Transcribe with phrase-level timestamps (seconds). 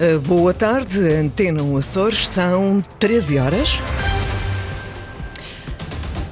[0.00, 3.99] Uh, boa tarde, Antena Açores, são 13 horas.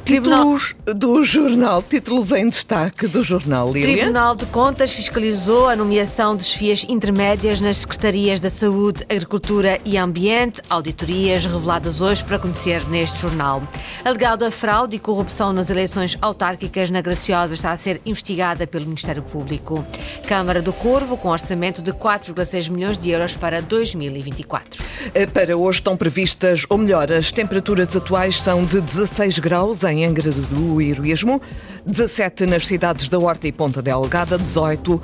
[0.08, 3.94] Títulos do jornal, títulos em destaque do jornal, Lília.
[3.94, 9.98] Tribunal de Contas fiscalizou a nomeação de chefias intermédias nas Secretarias da Saúde, Agricultura e
[9.98, 13.62] Ambiente, auditorias reveladas hoje para conhecer neste jornal.
[14.02, 19.22] Alegada fraude e corrupção nas eleições autárquicas na Graciosa está a ser investigada pelo Ministério
[19.22, 19.84] Público.
[20.26, 24.82] Câmara do Corvo com orçamento de 4,6 milhões de euros para 2024.
[25.14, 29.97] Eh, para hoje estão previstas, ou melhor, as temperaturas atuais são de 16 graus em
[30.04, 31.40] Angra do Heroísmo,
[31.86, 35.00] 17 nas cidades da Horta e Ponta Delgada, 18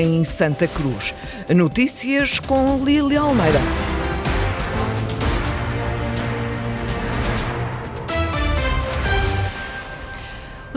[0.00, 1.14] em Santa Cruz.
[1.54, 3.91] Notícias com Lília Almeida.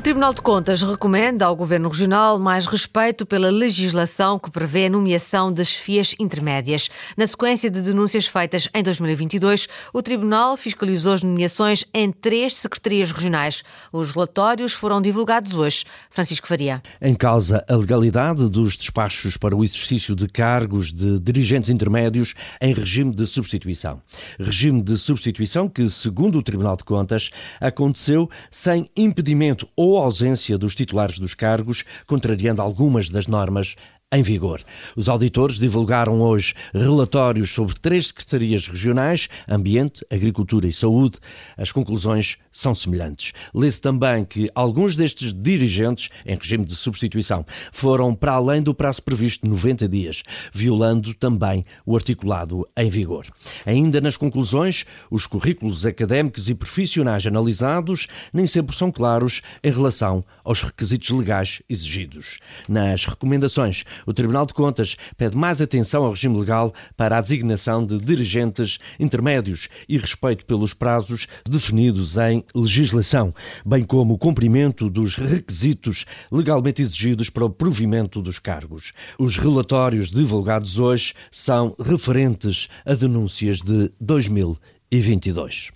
[0.05, 5.51] Tribunal de Contas recomenda ao Governo Regional mais respeito pela legislação que prevê a nomeação
[5.51, 6.91] das FIAs intermédias.
[7.17, 13.11] Na sequência de denúncias feitas em 2022, o Tribunal fiscalizou as nomeações em três secretarias
[13.11, 13.63] regionais.
[13.91, 15.85] Os relatórios foram divulgados hoje.
[16.11, 16.83] Francisco Faria.
[17.01, 22.75] Em causa a legalidade dos despachos para o exercício de cargos de dirigentes intermédios em
[22.75, 23.99] regime de substituição.
[24.39, 30.57] Regime de substituição que, segundo o Tribunal de Contas, aconteceu sem impedimento ou ou ausência
[30.57, 33.75] dos titulares dos cargos, contrariando algumas das normas
[34.11, 34.61] em vigor.
[34.95, 41.17] Os auditores divulgaram hoje relatórios sobre três secretarias regionais, Ambiente, Agricultura e Saúde.
[41.57, 43.33] As conclusões são semelhantes.
[43.53, 49.01] Lê-se também que alguns destes dirigentes, em regime de substituição, foram para além do prazo
[49.01, 53.25] previsto 90 dias, violando também o articulado em vigor.
[53.65, 60.23] Ainda nas conclusões, os currículos académicos e profissionais analisados nem sempre são claros em relação
[60.43, 62.39] aos requisitos legais exigidos.
[62.69, 67.85] Nas recomendações, o Tribunal de Contas pede mais atenção ao regime legal para a designação
[67.85, 73.33] de dirigentes intermédios e respeito pelos prazos definidos em legislação,
[73.65, 78.93] bem como o cumprimento dos requisitos legalmente exigidos para o provimento dos cargos.
[79.17, 85.71] Os relatórios divulgados hoje são referentes a denúncias de 2022.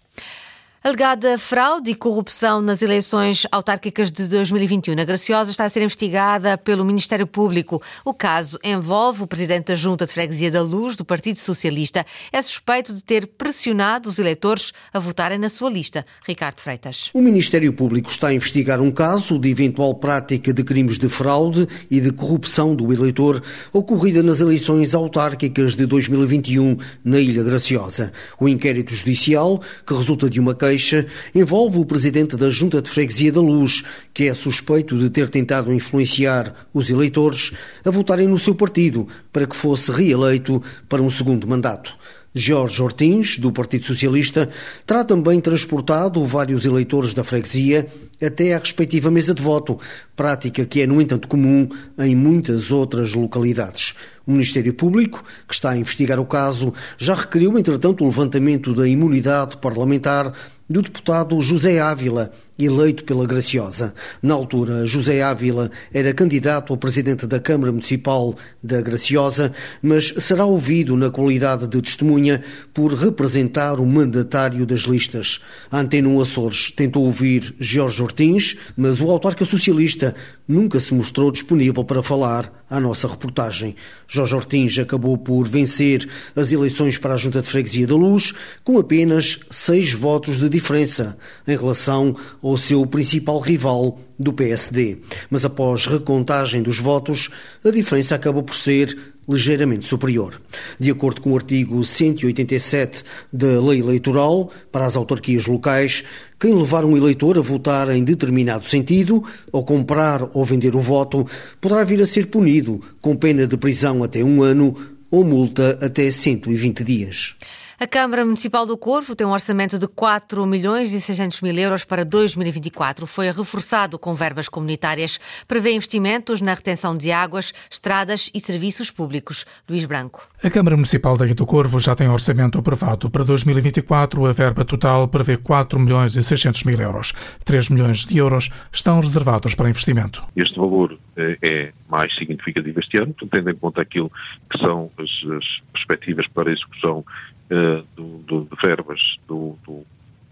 [0.82, 6.58] Alegada fraude e corrupção nas eleições autárquicas de 2021 na Graciosa está a ser investigada
[6.58, 7.82] pelo Ministério Público.
[8.06, 12.06] O caso envolve o presidente da Junta de Freguesia da Luz, do Partido Socialista.
[12.32, 16.06] É suspeito de ter pressionado os eleitores a votarem na sua lista.
[16.26, 17.10] Ricardo Freitas.
[17.14, 21.68] O Ministério Público está a investigar um caso de eventual prática de crimes de fraude
[21.92, 28.14] e de corrupção do eleitor ocorrida nas eleições autárquicas de 2021 na Ilha Graciosa.
[28.40, 33.32] O inquérito judicial, que resulta de uma queixa envolve o presidente da Junta de Freguesia
[33.32, 37.52] da Luz, que é suspeito de ter tentado influenciar os eleitores
[37.84, 41.98] a votarem no seu partido para que fosse reeleito para um segundo mandato.
[42.34, 44.48] Jorge Ortins, do Partido Socialista,
[44.86, 47.88] terá também transportado vários eleitores da freguesia
[48.22, 49.80] até à respectiva mesa de voto,
[50.16, 53.96] prática que é, no entanto, comum em muitas outras localidades.
[54.28, 58.88] O Ministério Público, que está a investigar o caso, já requeriu, entretanto, o levantamento da
[58.88, 60.32] imunidade parlamentar
[60.70, 63.94] do deputado José Ávila, eleito pela Graciosa.
[64.22, 70.46] Na altura, José Ávila era candidato a presidente da Câmara Municipal da Graciosa, mas será
[70.46, 72.44] ouvido na qualidade de testemunha
[72.74, 75.40] por representar o mandatário das listas.
[75.72, 80.14] A Antena Açores tentou ouvir Jorge Ortins, mas o autarca socialista
[80.50, 83.76] nunca se mostrou disponível para falar à nossa reportagem.
[84.08, 88.34] Jorge Ortins acabou por vencer as eleições para a Junta de Freguesia da Luz
[88.64, 91.16] com apenas seis votos de diferença
[91.48, 94.98] em relação ao seu principal rival do PSD.
[95.30, 97.30] Mas após recontagem dos votos,
[97.64, 98.98] a diferença acabou por ser
[99.30, 100.42] ligeiramente superior.
[100.80, 106.04] De acordo com o artigo 187 da Lei Eleitoral, para as autarquias locais,
[106.40, 111.28] quem levar um eleitor a votar em determinado sentido, ou comprar ou vender o voto,
[111.62, 114.76] poderá vir a ser punido com pena de prisão até um ano
[115.12, 117.36] ou multa até 120 dias.
[117.82, 121.86] A Câmara Municipal do Corvo tem um orçamento de 4 milhões e 600 mil euros
[121.86, 123.08] para 2024.
[123.08, 125.18] Foi reforçado com verbas comunitárias.
[125.48, 129.46] Prevê investimentos na retenção de águas, estradas e serviços públicos.
[129.70, 130.28] Luís Branco.
[130.44, 133.10] A Câmara Municipal da Ilha do Corvo já tem orçamento aprovado.
[133.10, 137.14] Para 2024, a verba total prevê 4 milhões e 600 mil euros.
[137.46, 140.22] 3 milhões de euros estão reservados para investimento.
[140.36, 144.12] Este valor eh, é mais significativo este ano, tendo em conta aquilo
[144.50, 147.06] que são as, as perspectivas para a execução
[147.52, 149.86] uh, do, do, de verbas do, do,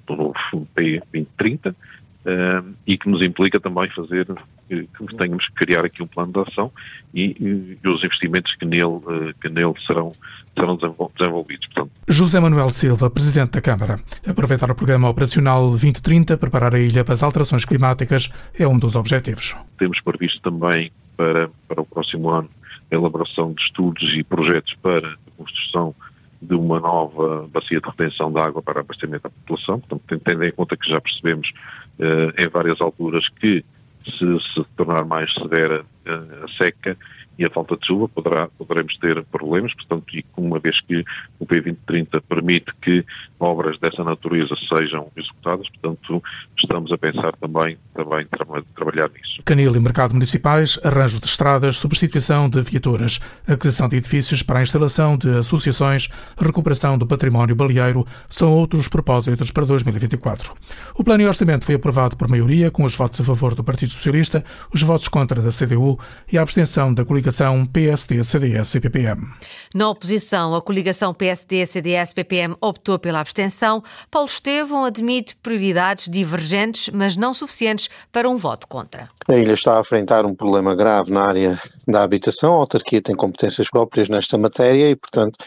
[0.06, 4.28] do novo P 2030 uh, e que nos implica também fazer
[4.68, 6.72] que, que tenhamos que criar aqui um plano de ação
[7.14, 10.12] e, e os investimentos que nele, que nele serão,
[10.54, 10.78] serão
[11.18, 11.68] desenvolvidos.
[11.68, 11.92] Portanto.
[12.08, 14.00] José Manuel Silva, Presidente da Câmara.
[14.26, 18.96] Aproveitar o Programa Operacional 2030, preparar a ilha para as alterações climáticas é um dos
[18.96, 19.56] objetivos.
[19.78, 22.50] Temos previsto também para, para o próximo ano
[22.92, 25.94] a elaboração de estudos e projetos para a construção
[26.42, 29.80] de uma nova bacia de retenção de água para abastecimento da população.
[29.80, 31.52] Portanto, tendo em conta que já percebemos
[32.00, 33.64] eh, em várias alturas que
[34.06, 36.98] se se tornar mais severa eh, a seca
[37.38, 41.04] e a falta de chuva, poderá, poderemos ter problemas, portanto, e uma vez que
[41.40, 43.06] o P2030 permite que
[43.40, 46.24] obras dessa natureza sejam executadas, portanto,
[46.58, 48.46] estamos a pensar também, também tra
[48.76, 49.42] trabalhar nisso.
[49.46, 54.64] Canil e mercado municipais, arranjo de estradas, substituição de viaturas, aquisição de edifícios para a
[54.64, 56.10] instalação de associações,
[56.40, 60.54] recuperação do património baleeiro são outros propósitos para 2024.
[60.96, 63.92] O plano e orçamento foi aprovado por maioria, com os votos a favor do Partido
[63.92, 64.44] Socialista,
[64.74, 66.00] os votos contra da CDU
[66.32, 69.28] e a abstenção da coligação coligação PSD-CDS e PPM.
[69.76, 73.84] Na oposição, a coligação PSD-CDS-PPM optou pela abstenção.
[74.10, 79.10] Paulo Estevão admite prioridades divergentes, mas não suficientes para um voto contra.
[79.28, 82.54] A ilha está a enfrentar um problema grave na área da habitação.
[82.54, 85.38] A autarquia tem competências próprias nesta matéria e, portanto,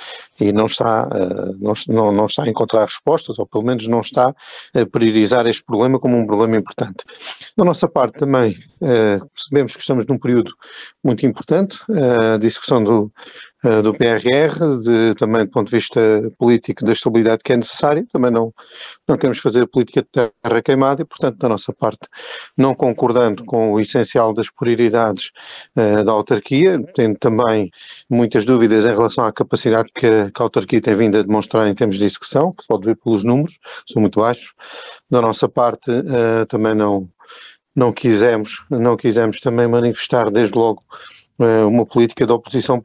[0.40, 1.54] e não está, eh,
[1.88, 4.34] não, não está a encontrar respostas, ou pelo menos não está
[4.74, 7.04] a priorizar este problema como um problema importante.
[7.56, 10.52] Da nossa parte também eh, percebemos que estamos num período
[11.04, 11.78] muito importante,
[12.34, 13.12] a discussão do,
[13.64, 16.00] eh, do PRR, de, também do ponto de vista
[16.38, 18.54] político da estabilidade que é necessária, também não,
[19.06, 22.08] não queremos fazer política de terra queimada e, portanto, da nossa parte,
[22.56, 25.30] não concordando com o essencial das prioridades
[25.74, 26.78] da autarquia,
[27.18, 27.70] também
[28.08, 31.74] muitas dúvidas em relação à capacidade que, que a autarquia tem vindo a demonstrar em
[31.74, 34.52] termos de execução, que se pode ver pelos números, são muito baixos.
[35.10, 37.08] Da nossa parte, uh, também não,
[37.74, 40.82] não quisemos, não quisemos também manifestar desde logo
[41.38, 42.82] eh, uma política de oposição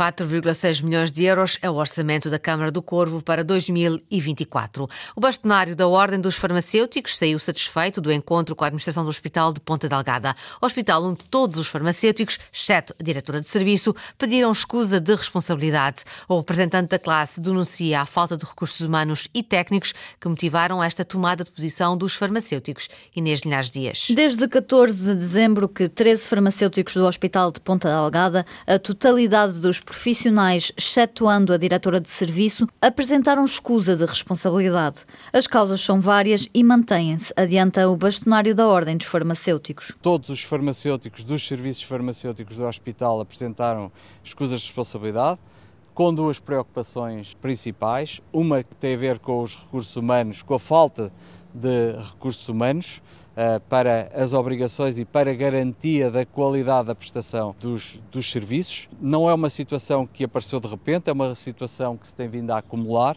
[0.00, 4.88] 4,6 milhões de euros é o orçamento da Câmara do Corvo para 2024.
[5.14, 9.52] O bastonário da Ordem dos Farmacêuticos saiu satisfeito do encontro com a administração do Hospital
[9.52, 10.34] de Ponta Delgada.
[10.58, 16.02] Hospital onde todos os farmacêuticos, exceto a diretora de serviço, pediram escusa de responsabilidade.
[16.26, 21.04] O representante da classe denuncia a falta de recursos humanos e técnicos que motivaram esta
[21.04, 22.88] tomada de posição dos farmacêuticos.
[23.14, 24.06] Inês Linhares Dias.
[24.08, 29.78] Desde 14 de dezembro que 13 farmacêuticos do Hospital de Ponta Delgada, a totalidade dos
[29.90, 34.98] profissionais, excetuando a diretora de serviço, apresentaram escusa de responsabilidade.
[35.32, 39.92] As causas são várias e mantêm-se, adianta o bastonário da Ordem dos Farmacêuticos.
[40.00, 43.90] Todos os farmacêuticos dos serviços farmacêuticos do hospital apresentaram
[44.22, 45.40] escusas de responsabilidade
[45.92, 48.20] com duas preocupações principais.
[48.32, 51.12] Uma que tem a ver com os recursos humanos, com a falta
[51.52, 53.02] de recursos humanos
[53.68, 58.88] para as obrigações e para a garantia da qualidade da prestação dos, dos serviços.
[59.00, 62.50] Não é uma situação que apareceu de repente, é uma situação que se tem vindo
[62.50, 63.16] a acumular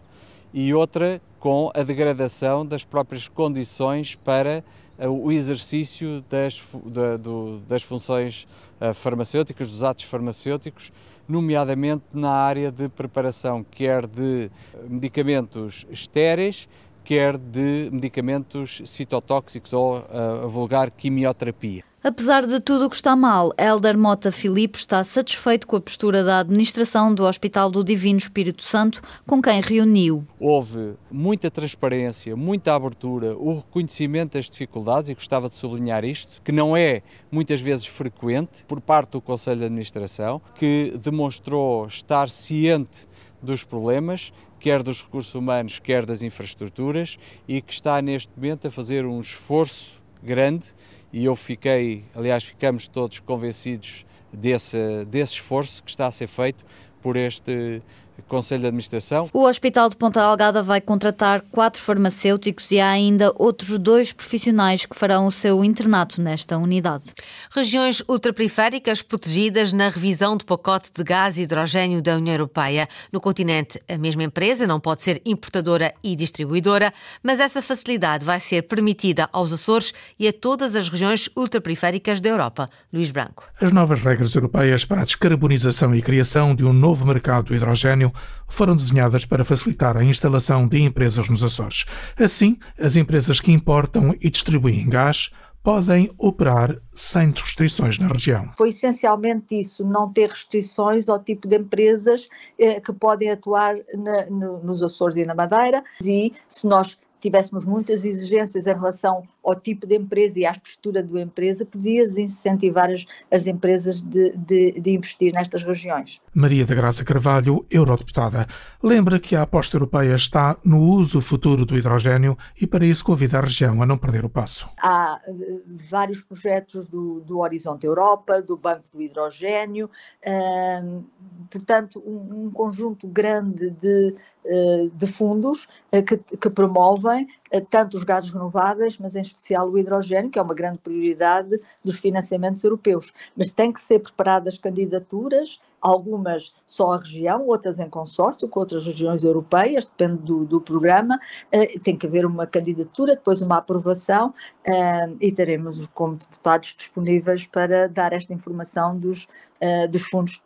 [0.54, 4.64] e outra com a degradação das próprias condições para
[4.98, 8.48] uh, o exercício das, da, do, das funções
[8.80, 10.92] uh, farmacêuticas, dos atos farmacêuticos,
[11.28, 14.50] nomeadamente na área de preparação, quer de
[14.88, 16.70] medicamentos estéreis,
[17.03, 21.83] quer de medicamentos citotóxicos ou a, a vulgar quimioterapia.
[22.03, 26.21] Apesar de tudo o que está mal, Helder Mota Filipe está satisfeito com a postura
[26.21, 30.27] da administração do Hospital do Divino Espírito Santo, com quem reuniu.
[30.38, 36.51] Houve muita transparência, muita abertura, o reconhecimento das dificuldades, e gostava de sublinhar isto, que
[36.51, 43.07] não é muitas vezes frequente por parte do Conselho de Administração, que demonstrou estar ciente
[43.41, 44.33] dos problemas
[44.63, 49.20] quer dos recursos humanos, quer das infraestruturas, e que está neste momento a fazer um
[49.20, 50.67] esforço grande.
[51.12, 56.63] E eu fiquei, aliás, ficamos todos convencidos desse, desse esforço que está a ser feito
[57.01, 57.82] por este
[58.27, 59.30] Conselho de Administração.
[59.34, 64.86] O Hospital de Ponta Algada vai contratar quatro farmacêuticos e há ainda outros dois profissionais
[64.86, 67.06] que farão o seu internato nesta unidade.
[67.51, 72.88] Regiões ultraperiféricas protegidas na revisão do pacote de gás e hidrogênio da União Europeia.
[73.12, 78.39] No continente, a mesma empresa não pode ser importadora e distribuidora, mas essa facilidade vai
[78.39, 82.70] ser permitida aos Açores e a todas as regiões ultraperiféricas da Europa.
[82.92, 83.44] Luís Branco.
[83.62, 88.12] As novas regras europeias para a descarbonização e criação de um novo mercado do hidrogênio
[88.48, 91.86] foram desenhadas para facilitar a instalação de empresas nos Açores.
[92.20, 95.32] Assim, as empresas que importam e distribuem gás
[95.63, 98.51] podem operar sem restrições na região.
[98.58, 102.27] Foi essencialmente isso, não ter restrições ao tipo de empresas
[102.60, 105.82] eh, que podem atuar na, no, nos Açores e na Madeira.
[106.03, 111.03] E se nós tivéssemos muitas exigências em relação ao tipo de empresa e à estrutura
[111.03, 116.21] da empresa, podia incentivar as, as empresas de, de, de investir nestas regiões.
[116.33, 118.47] Maria da Graça Carvalho, eurodeputada,
[118.81, 123.38] lembra que a aposta europeia está no uso futuro do hidrogênio e para isso convida
[123.38, 124.69] a região a não perder o passo.
[124.79, 129.89] Há uh, vários projetos do, do Horizonte Europa, do Banco do Hidrogênio,
[130.25, 131.03] uh,
[131.50, 135.67] portanto, um, um, conjunto grande de, uh, de fundos
[136.07, 137.27] que, que promovem
[137.62, 142.00] tanto os gases renováveis, mas em especial o hidrogênio, que é uma grande prioridade dos
[142.00, 143.13] financiamentos europeus.
[143.36, 148.86] Mas tem que ser preparadas candidaturas, algumas só a região, outras em consórcio com outras
[148.86, 151.19] regiões europeias, depende do, do programa.
[151.53, 157.45] Uh, tem que haver uma candidatura, depois uma aprovação uh, e teremos como deputados disponíveis
[157.45, 159.27] para dar esta informação dos,
[159.62, 160.41] uh, dos fundos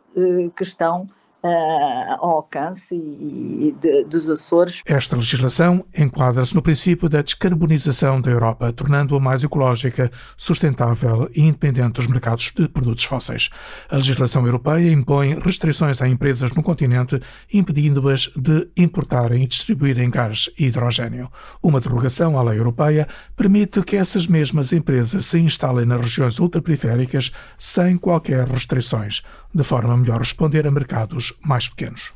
[0.56, 1.08] que estão
[1.42, 4.82] ao alcance e, de, dos Açores.
[4.84, 11.94] Esta legislação enquadra-se no princípio da descarbonização da Europa, tornando-a mais ecológica, sustentável e independente
[11.94, 13.50] dos mercados de produtos fósseis.
[13.88, 17.20] A legislação europeia impõe restrições a empresas no continente,
[17.52, 21.30] impedindo-as de importarem e distribuírem gás e hidrogênio.
[21.62, 27.32] Uma derrogação à lei europeia permite que essas mesmas empresas se instalem nas regiões ultraperiféricas
[27.56, 29.22] sem qualquer restrições,
[29.54, 32.12] de forma a melhor responder a mercados mais pequenos.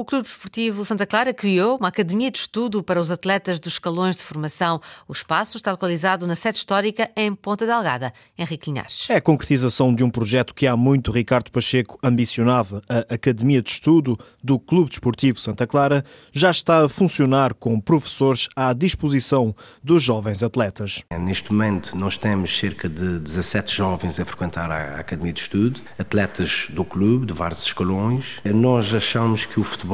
[0.00, 4.16] O Clube Desportivo Santa Clara criou uma academia de estudo para os atletas dos escalões
[4.16, 4.80] de formação.
[5.06, 8.10] O espaço está localizado na sede histórica em Ponta Delgada.
[8.38, 9.06] Henrique Linhares.
[9.10, 12.80] É a concretização de um projeto que há muito Ricardo Pacheco ambicionava.
[12.88, 16.02] A Academia de Estudo do Clube Desportivo Santa Clara
[16.32, 19.54] já está a funcionar com professores à disposição
[19.84, 21.02] dos jovens atletas.
[21.12, 26.68] Neste momento nós temos cerca de 17 jovens a frequentar a Academia de Estudo, atletas
[26.70, 28.40] do clube, de vários escalões.
[28.46, 29.89] Nós achamos que o futebol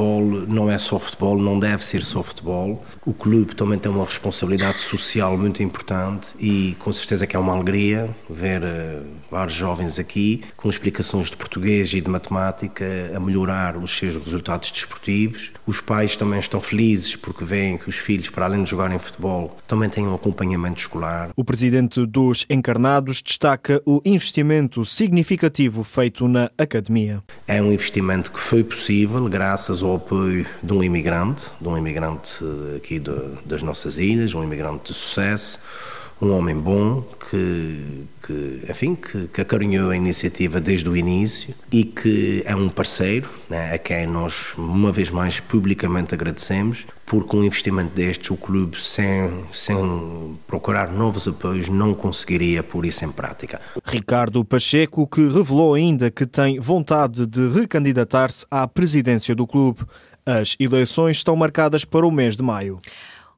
[0.47, 2.83] não é só futebol, não deve ser só futebol.
[3.05, 7.53] O clube também tem uma responsabilidade social muito importante e com certeza que é uma
[7.53, 12.85] alegria ver uh, vários jovens aqui com explicações de português e de matemática
[13.15, 15.51] a melhorar os seus resultados desportivos.
[15.65, 19.57] Os pais também estão felizes porque veem que os filhos, para além de jogarem futebol,
[19.67, 21.29] também têm um acompanhamento escolar.
[21.35, 27.23] O presidente dos Encarnados destaca o investimento significativo feito na academia.
[27.47, 32.43] É um investimento que foi possível graças ao apoio de um imigrante, de um imigrante
[32.75, 33.11] aqui de,
[33.45, 35.59] das nossas ilhas, um imigrante de sucesso,
[36.21, 41.83] um homem bom que, que enfim, que, que acarinhou a iniciativa desde o início e
[41.83, 47.43] que é um parceiro né, a quem nós, uma vez mais, publicamente agradecemos, porque um
[47.43, 53.61] investimento destes, o clube, sem, sem procurar novos apoios, não conseguiria pôr isso em prática.
[53.85, 59.81] Ricardo Pacheco, que revelou ainda que tem vontade de recandidatar-se à presidência do clube.
[60.25, 62.81] As eleições estão marcadas para o mês de maio.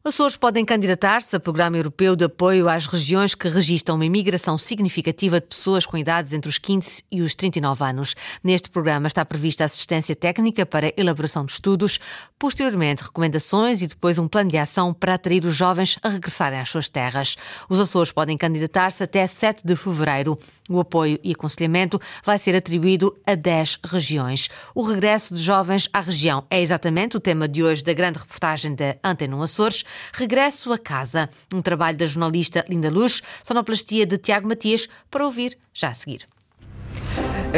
[0.01, 5.41] Açores podem candidatar-se a Programa Europeu de Apoio às regiões que registram uma imigração significativa
[5.41, 8.15] de pessoas com idades entre os 15 e os 39 anos.
[8.41, 11.99] Neste programa está prevista assistência técnica para elaboração de estudos,
[12.39, 16.69] posteriormente recomendações e depois um plano de ação para atrair os jovens a regressarem às
[16.69, 17.35] suas terras.
[17.67, 20.39] Os Açores podem candidatar-se até 7 de fevereiro.
[20.69, 24.49] O apoio e aconselhamento vai ser atribuído a 10 regiões.
[24.75, 28.75] O regresso de jovens à região é exatamente o tema de hoje da grande reportagem
[28.75, 29.83] da Antena Açores.
[30.13, 35.57] Regresso a Casa, um trabalho da jornalista Linda Luz, sonoplastia de Tiago Matias, para ouvir
[35.73, 36.27] já a seguir.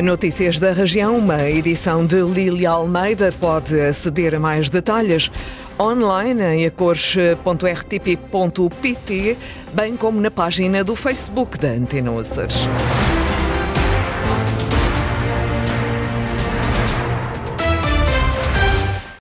[0.01, 3.33] Notícias da região, uma edição de Lília Almeida.
[3.39, 5.29] Pode aceder a mais detalhes
[5.79, 9.37] online em acores.rtp.pt,
[9.73, 12.57] bem como na página do Facebook da Antena Açores.